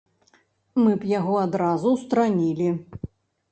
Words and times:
Мы 0.83 0.93
б 1.03 1.09
яго 1.19 1.35
адразу 1.45 1.87
ўстаранілі. 1.99 2.69